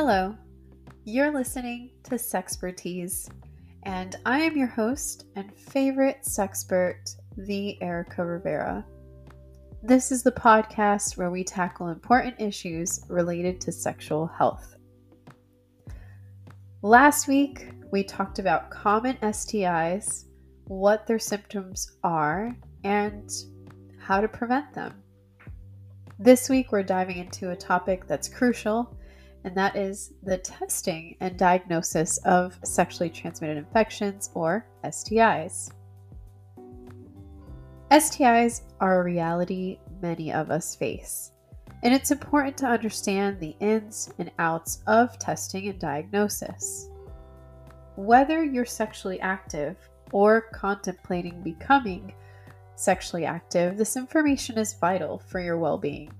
Hello, 0.00 0.36
you're 1.04 1.32
listening 1.32 1.90
to 2.04 2.14
Sexpertease, 2.14 3.28
and 3.82 4.14
I 4.24 4.38
am 4.38 4.56
your 4.56 4.68
host 4.68 5.26
and 5.34 5.52
favorite 5.58 6.18
sexpert, 6.22 7.16
the 7.36 7.82
Erica 7.82 8.24
Rivera. 8.24 8.86
This 9.82 10.12
is 10.12 10.22
the 10.22 10.30
podcast 10.30 11.16
where 11.16 11.32
we 11.32 11.42
tackle 11.42 11.88
important 11.88 12.40
issues 12.40 13.00
related 13.08 13.60
to 13.60 13.72
sexual 13.72 14.28
health. 14.28 14.76
Last 16.82 17.26
week, 17.26 17.66
we 17.90 18.04
talked 18.04 18.38
about 18.38 18.70
common 18.70 19.16
STIs, 19.16 20.26
what 20.68 21.08
their 21.08 21.18
symptoms 21.18 21.96
are, 22.04 22.56
and 22.84 23.28
how 23.98 24.20
to 24.20 24.28
prevent 24.28 24.72
them. 24.72 24.94
This 26.20 26.48
week, 26.48 26.70
we're 26.70 26.84
diving 26.84 27.16
into 27.16 27.50
a 27.50 27.56
topic 27.56 28.06
that's 28.06 28.28
crucial 28.28 28.96
and 29.44 29.56
that 29.56 29.76
is 29.76 30.12
the 30.22 30.38
testing 30.38 31.16
and 31.20 31.38
diagnosis 31.38 32.18
of 32.18 32.58
sexually 32.64 33.10
transmitted 33.10 33.56
infections 33.56 34.30
or 34.34 34.66
STIs. 34.84 35.70
STIs 37.90 38.62
are 38.80 39.00
a 39.00 39.04
reality 39.04 39.78
many 40.02 40.32
of 40.32 40.50
us 40.50 40.74
face, 40.74 41.32
and 41.82 41.94
it's 41.94 42.10
important 42.10 42.56
to 42.58 42.66
understand 42.66 43.40
the 43.40 43.56
ins 43.60 44.12
and 44.18 44.30
outs 44.38 44.82
of 44.86 45.18
testing 45.18 45.68
and 45.68 45.78
diagnosis. 45.78 46.90
Whether 47.96 48.44
you're 48.44 48.66
sexually 48.66 49.20
active 49.20 49.76
or 50.12 50.42
contemplating 50.52 51.42
becoming 51.42 52.12
sexually 52.76 53.24
active, 53.24 53.76
this 53.76 53.96
information 53.96 54.58
is 54.58 54.74
vital 54.74 55.18
for 55.18 55.40
your 55.40 55.58
well 55.58 55.78
being. 55.78 56.12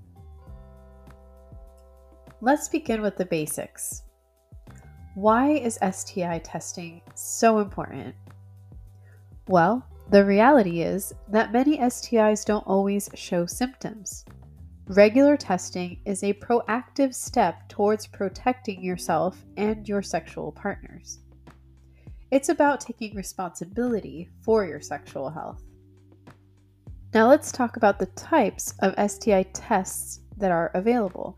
Let's 2.40 2.68
begin 2.68 3.02
with 3.02 3.16
the 3.16 3.26
basics. 3.26 4.02
Why 5.16 5.50
is 5.50 5.80
STI 5.82 6.38
testing 6.44 7.02
so 7.16 7.58
important? 7.58 8.14
Well, 9.48 9.84
the 10.10 10.24
reality 10.24 10.82
is 10.82 11.12
that 11.32 11.52
many 11.52 11.78
STIs 11.78 12.44
don't 12.44 12.64
always 12.64 13.10
show 13.14 13.44
symptoms. 13.44 14.24
Regular 14.86 15.36
testing 15.36 16.00
is 16.06 16.22
a 16.22 16.32
proactive 16.34 17.12
step 17.12 17.68
towards 17.68 18.06
protecting 18.06 18.84
yourself 18.84 19.44
and 19.56 19.88
your 19.88 20.00
sexual 20.00 20.52
partners. 20.52 21.18
It's 22.30 22.50
about 22.50 22.80
taking 22.80 23.16
responsibility 23.16 24.30
for 24.42 24.64
your 24.64 24.80
sexual 24.80 25.28
health. 25.28 25.64
Now, 27.12 27.28
let's 27.28 27.50
talk 27.50 27.76
about 27.76 27.98
the 27.98 28.06
types 28.06 28.74
of 28.78 28.94
STI 29.10 29.42
tests 29.54 30.20
that 30.36 30.52
are 30.52 30.70
available. 30.74 31.36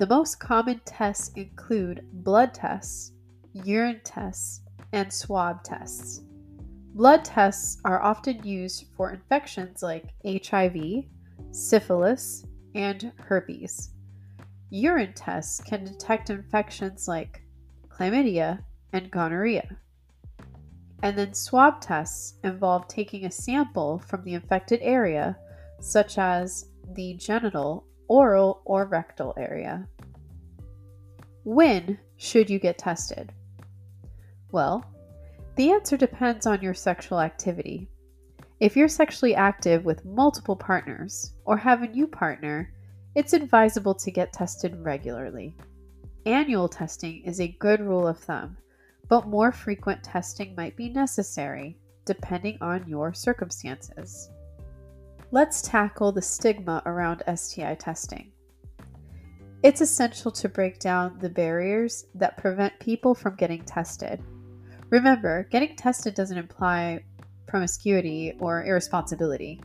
The 0.00 0.06
most 0.06 0.40
common 0.40 0.80
tests 0.86 1.30
include 1.36 2.06
blood 2.10 2.54
tests, 2.54 3.12
urine 3.52 4.00
tests, 4.02 4.62
and 4.94 5.12
swab 5.12 5.62
tests. 5.62 6.22
Blood 6.94 7.22
tests 7.22 7.78
are 7.84 8.00
often 8.02 8.42
used 8.42 8.86
for 8.96 9.12
infections 9.12 9.82
like 9.82 10.14
HIV, 10.24 11.04
syphilis, 11.50 12.46
and 12.74 13.12
herpes. 13.18 13.90
Urine 14.70 15.12
tests 15.12 15.60
can 15.60 15.84
detect 15.84 16.30
infections 16.30 17.06
like 17.06 17.42
chlamydia 17.90 18.60
and 18.94 19.10
gonorrhea. 19.10 19.76
And 21.02 21.18
then 21.18 21.34
swab 21.34 21.82
tests 21.82 22.38
involve 22.42 22.88
taking 22.88 23.26
a 23.26 23.30
sample 23.30 23.98
from 23.98 24.24
the 24.24 24.32
infected 24.32 24.80
area, 24.80 25.36
such 25.78 26.16
as 26.16 26.70
the 26.94 27.12
genital 27.18 27.84
oral, 28.10 28.60
or 28.64 28.86
rectal 28.86 29.32
area. 29.36 29.86
When 31.44 31.96
should 32.16 32.50
you 32.50 32.58
get 32.58 32.76
tested? 32.76 33.32
Well, 34.50 34.84
the 35.54 35.70
answer 35.70 35.96
depends 35.96 36.44
on 36.44 36.60
your 36.60 36.74
sexual 36.74 37.20
activity. 37.20 37.88
If 38.58 38.76
you're 38.76 38.88
sexually 38.88 39.36
active 39.36 39.84
with 39.84 40.04
multiple 40.04 40.56
partners 40.56 41.34
or 41.44 41.56
have 41.56 41.82
a 41.82 41.88
new 41.88 42.08
partner, 42.08 42.74
it's 43.14 43.32
advisable 43.32 43.94
to 43.94 44.10
get 44.10 44.32
tested 44.32 44.74
regularly. 44.84 45.54
Annual 46.26 46.68
testing 46.68 47.22
is 47.24 47.40
a 47.40 47.56
good 47.60 47.80
rule 47.80 48.08
of 48.08 48.18
thumb, 48.18 48.56
but 49.08 49.28
more 49.28 49.52
frequent 49.52 50.02
testing 50.02 50.56
might 50.56 50.76
be 50.76 50.88
necessary 50.88 51.78
depending 52.06 52.58
on 52.60 52.88
your 52.88 53.14
circumstances 53.14 54.30
let's 55.32 55.62
tackle 55.62 56.12
the 56.12 56.22
stigma 56.22 56.82
around 56.86 57.22
STI 57.34 57.74
testing. 57.76 58.32
It's 59.62 59.80
essential 59.80 60.30
to 60.32 60.48
break 60.48 60.78
down 60.78 61.18
the 61.18 61.28
barriers 61.28 62.06
that 62.14 62.38
prevent 62.38 62.78
people 62.80 63.14
from 63.14 63.36
getting 63.36 63.62
tested. 63.64 64.22
Remember, 64.88 65.46
getting 65.50 65.76
tested 65.76 66.14
doesn't 66.14 66.38
imply 66.38 67.04
promiscuity 67.46 68.34
or 68.40 68.64
irresponsibility. 68.64 69.60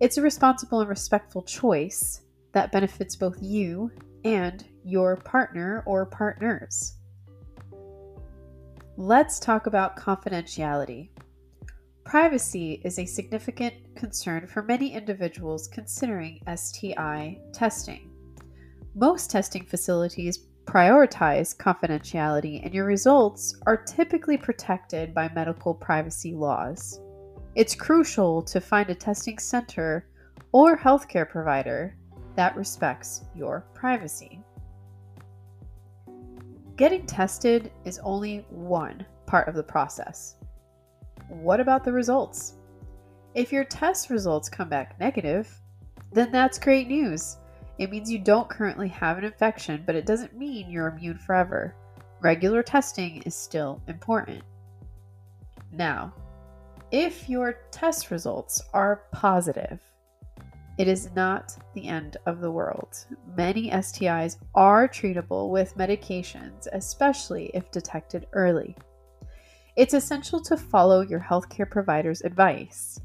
It's 0.00 0.18
a 0.18 0.22
responsible 0.22 0.80
and 0.80 0.88
respectful 0.88 1.42
choice 1.42 2.22
that 2.52 2.72
benefits 2.72 3.16
both 3.16 3.36
you 3.42 3.90
and 4.24 4.64
your 4.84 5.16
partner 5.16 5.82
or 5.86 6.06
partners. 6.06 6.94
Let's 8.96 9.38
talk 9.38 9.66
about 9.66 9.96
confidentiality. 9.96 11.10
Privacy 12.08 12.80
is 12.84 12.98
a 12.98 13.04
significant 13.04 13.74
concern 13.94 14.46
for 14.46 14.62
many 14.62 14.94
individuals 14.94 15.68
considering 15.68 16.40
STI 16.56 17.38
testing. 17.52 18.10
Most 18.94 19.30
testing 19.30 19.66
facilities 19.66 20.46
prioritize 20.64 21.54
confidentiality, 21.54 22.64
and 22.64 22.72
your 22.72 22.86
results 22.86 23.54
are 23.66 23.76
typically 23.76 24.38
protected 24.38 25.12
by 25.12 25.30
medical 25.34 25.74
privacy 25.74 26.32
laws. 26.32 26.98
It's 27.54 27.74
crucial 27.74 28.40
to 28.40 28.58
find 28.58 28.88
a 28.88 28.94
testing 28.94 29.38
center 29.38 30.08
or 30.52 30.78
healthcare 30.78 31.28
provider 31.28 31.94
that 32.36 32.56
respects 32.56 33.26
your 33.36 33.66
privacy. 33.74 34.40
Getting 36.76 37.04
tested 37.04 37.70
is 37.84 37.98
only 37.98 38.46
one 38.48 39.04
part 39.26 39.46
of 39.46 39.54
the 39.54 39.62
process 39.62 40.36
what 41.28 41.60
about 41.60 41.84
the 41.84 41.92
results? 41.92 42.54
If 43.34 43.52
your 43.52 43.64
test 43.64 44.10
results 44.10 44.48
come 44.48 44.68
back 44.68 44.98
negative, 44.98 45.52
then 46.12 46.32
that's 46.32 46.58
great 46.58 46.88
news. 46.88 47.36
It 47.78 47.90
means 47.90 48.10
you 48.10 48.18
don't 48.18 48.48
currently 48.48 48.88
have 48.88 49.18
an 49.18 49.24
infection, 49.24 49.84
but 49.86 49.94
it 49.94 50.06
doesn't 50.06 50.36
mean 50.36 50.70
you're 50.70 50.88
immune 50.88 51.18
forever. 51.18 51.74
Regular 52.20 52.62
testing 52.62 53.22
is 53.22 53.34
still 53.34 53.80
important. 53.86 54.42
Now, 55.70 56.12
if 56.90 57.28
your 57.28 57.58
test 57.70 58.10
results 58.10 58.62
are 58.72 59.02
positive, 59.12 59.80
it 60.78 60.88
is 60.88 61.10
not 61.14 61.56
the 61.74 61.86
end 61.86 62.16
of 62.26 62.40
the 62.40 62.50
world. 62.50 63.04
Many 63.36 63.70
STIs 63.70 64.38
are 64.54 64.88
treatable 64.88 65.50
with 65.50 65.76
medications, 65.76 66.66
especially 66.72 67.50
if 67.52 67.70
detected 67.70 68.26
early. 68.32 68.76
It's 69.78 69.94
essential 69.94 70.40
to 70.40 70.56
follow 70.56 71.02
your 71.02 71.20
healthcare 71.20 71.70
provider's 71.70 72.22
advice. 72.22 72.98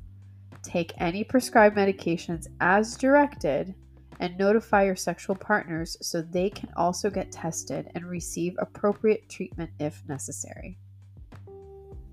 Take 0.64 0.92
any 0.98 1.24
prescribed 1.24 1.78
medications 1.78 2.48
as 2.62 2.98
directed 2.98 3.76
and 4.20 4.36
notify 4.40 4.86
your 4.86 4.96
sexual 4.96 5.36
partners 5.36 5.96
so 6.02 6.24
they 6.24 6.50
can 6.50 6.72
also 6.76 7.12
get 7.12 7.32
tested 7.32 7.92
and 7.94 8.08
receive 8.08 8.56
appropriate 8.58 9.30
treatment 9.30 9.70
if 9.78 10.02
necessary. 10.08 10.80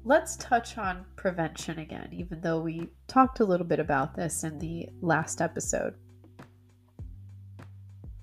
Let's 0.05 0.37
touch 0.37 0.77
on 0.77 1.07
prevention 1.17 1.79
again, 1.79 2.11
even 2.13 2.43
though 2.43 2.61
we 2.61 2.91
talked 3.09 3.41
a 3.41 3.47
little 3.47 3.67
bit 3.67 3.81
about 3.81 4.15
this 4.15 4.45
in 4.45 4.59
the 4.59 4.91
last 5.01 5.41
episode. 5.41 5.95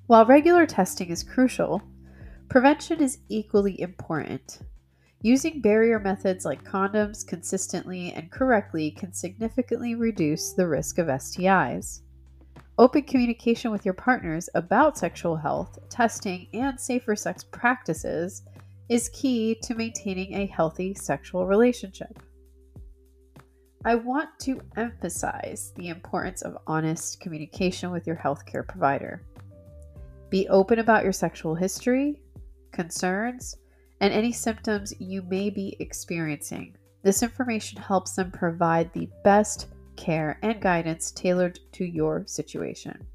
While 0.06 0.28
regular 0.28 0.68
testing 0.68 1.10
is 1.10 1.24
crucial, 1.24 1.82
prevention 2.48 3.02
is 3.02 3.18
equally 3.28 3.82
important. 3.82 4.60
Using 5.24 5.62
barrier 5.62 6.00
methods 6.00 6.46
like 6.46 6.64
condoms 6.64 7.26
consistently 7.26 8.14
and 8.14 8.32
correctly 8.32 8.92
can 8.92 9.14
significantly 9.14 9.96
reduce 9.96 10.54
the 10.54 10.68
risk 10.68 11.00
of 11.00 11.08
STIs. 11.08 12.02
Open 12.78 13.02
communication 13.02 13.72
with 13.72 13.84
your 13.84 13.96
partners 13.96 14.48
about 14.54 14.98
sexual 14.98 15.36
health, 15.36 15.80
testing, 15.90 16.48
and 16.54 16.80
safer 16.80 17.16
sex 17.16 17.44
practices 17.44 18.44
is 18.90 19.10
key 19.10 19.56
to 19.64 19.74
maintaining 19.74 20.36
a 20.36 20.46
healthy 20.46 20.94
sexual 20.94 21.48
relationship. 21.48 22.20
I 23.84 23.96
want 23.96 24.30
to 24.42 24.62
emphasize 24.76 25.74
the 25.76 25.90
importance 25.90 26.44
of 26.44 26.58
honest 26.68 27.20
communication 27.20 27.90
with 27.90 28.06
your 28.06 28.18
healthcare 28.18 28.68
provider. 28.68 29.24
Be 30.30 30.48
open 30.50 30.78
about 30.78 31.04
your 31.04 31.14
sexual 31.14 31.56
history, 31.56 32.22
concerns, 32.72 33.56
and 34.02 34.14
any 34.14 34.32
symptoms 34.32 34.94
you 35.00 35.22
may 35.24 35.50
be 35.50 35.76
experiencing. 35.80 36.76
This 37.04 37.24
information 37.24 37.82
helps 37.82 38.14
them 38.14 38.32
provide 38.32 38.92
the 38.94 39.10
best 39.24 39.68
care 39.96 40.40
and 40.42 40.62
guidance 40.62 41.12
tailored 41.12 41.60
to 41.74 41.86
your 41.86 42.24
situation. 42.28 43.06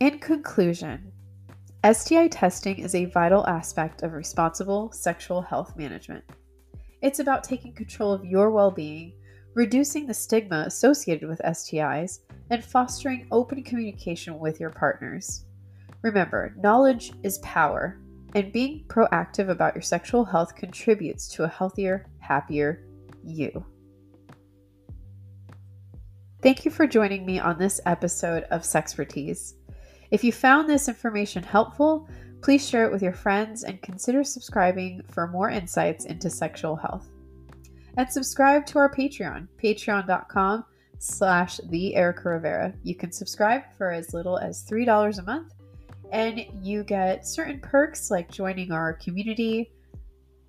In 0.00 0.18
conclusion, 0.18 1.12
STI 1.90 2.28
testing 2.28 2.78
is 2.78 2.94
a 2.94 3.06
vital 3.06 3.46
aspect 3.46 4.02
of 4.02 4.12
responsible 4.12 4.90
sexual 4.92 5.40
health 5.40 5.76
management. 5.76 6.24
It's 7.02 7.20
about 7.20 7.44
taking 7.44 7.72
control 7.72 8.12
of 8.12 8.24
your 8.24 8.50
well 8.50 8.70
being, 8.70 9.14
reducing 9.54 10.06
the 10.06 10.14
stigma 10.14 10.64
associated 10.66 11.28
with 11.28 11.40
STIs, 11.44 12.20
and 12.50 12.64
fostering 12.64 13.26
open 13.30 13.62
communication 13.62 14.38
with 14.38 14.60
your 14.60 14.70
partners. 14.70 15.44
Remember, 16.02 16.54
knowledge 16.58 17.12
is 17.22 17.38
power, 17.38 18.00
and 18.34 18.52
being 18.52 18.84
proactive 18.88 19.48
about 19.48 19.74
your 19.74 19.82
sexual 19.82 20.24
health 20.24 20.54
contributes 20.54 21.28
to 21.28 21.44
a 21.44 21.48
healthier, 21.48 22.06
happier 22.18 22.86
you. 23.24 23.64
Thank 26.42 26.64
you 26.64 26.70
for 26.70 26.86
joining 26.86 27.26
me 27.26 27.38
on 27.38 27.58
this 27.58 27.80
episode 27.84 28.44
of 28.44 28.62
Sexpertease. 28.62 29.54
If 30.10 30.24
you 30.24 30.32
found 30.32 30.68
this 30.68 30.88
information 30.88 31.42
helpful, 31.42 32.08
please 32.40 32.66
share 32.66 32.86
it 32.86 32.92
with 32.92 33.02
your 33.02 33.12
friends 33.12 33.64
and 33.64 33.82
consider 33.82 34.24
subscribing 34.24 35.02
for 35.10 35.26
more 35.26 35.50
insights 35.50 36.06
into 36.06 36.30
sexual 36.30 36.76
health. 36.76 37.06
And 37.98 38.10
subscribe 38.10 38.64
to 38.66 38.78
our 38.78 38.90
Patreon, 38.90 39.48
patreon.com 39.62 40.64
slash 40.98 41.60
the 41.68 41.94
Erica 41.94 42.30
Rivera. 42.30 42.72
You 42.82 42.94
can 42.94 43.12
subscribe 43.12 43.62
for 43.76 43.90
as 43.90 44.14
little 44.14 44.38
as 44.38 44.64
$3 44.64 45.18
a 45.18 45.22
month, 45.22 45.52
and 46.12 46.44
you 46.62 46.84
get 46.84 47.26
certain 47.26 47.60
perks 47.60 48.10
like 48.10 48.30
joining 48.30 48.72
our 48.72 48.94
community, 48.94 49.72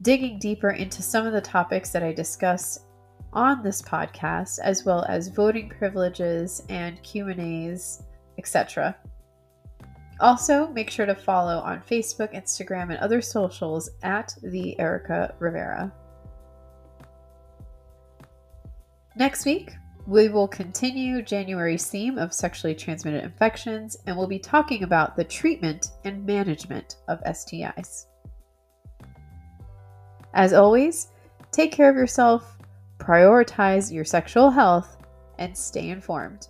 digging 0.02 0.40
deeper 0.40 0.72
into 0.72 1.02
some 1.02 1.26
of 1.26 1.34
the 1.34 1.42
topics 1.42 1.92
that 1.92 2.04
I 2.04 2.12
discuss 2.14 2.80
on 3.34 3.64
this 3.64 3.82
podcast, 3.82 4.60
as 4.60 4.84
well 4.84 5.06
as 5.08 5.30
voting 5.30 5.70
privileges 5.70 6.64
and 6.70 7.02
Q&As, 7.04 8.04
etc. 8.38 8.96
Also, 10.20 10.68
make 10.68 10.90
sure 10.90 11.06
to 11.06 11.16
follow 11.16 11.60
on 11.60 11.82
Facebook, 11.82 12.34
Instagram, 12.34 12.90
and 12.90 12.98
other 12.98 13.22
socials 13.22 13.90
at 14.04 14.36
the 14.44 14.80
Erica 14.80 15.34
Rivera. 15.40 15.92
Next 19.16 19.46
week, 19.46 19.74
we 20.08 20.30
will 20.30 20.48
continue 20.48 21.22
January's 21.22 21.88
theme 21.88 22.18
of 22.18 22.34
sexually 22.34 22.76
transmitted 22.76 23.24
infections 23.24 23.98
and 24.06 24.18
we'll 24.18 24.28
be 24.28 24.40
talking 24.40 24.84
about 24.84 25.16
the 25.16 25.24
treatment 25.24 25.92
and 26.04 26.26
management 26.26 26.98
of 27.08 27.24
STIs. 27.24 28.06
As 30.34 30.54
always, 30.54 31.10
take 31.52 31.72
care 31.72 31.90
of 31.90 31.96
yourself, 31.96 32.58
prioritize 32.98 33.92
your 33.92 34.06
sexual 34.06 34.50
health, 34.50 34.98
and 35.38 35.58
stay 35.58 35.90
informed. 35.90 36.48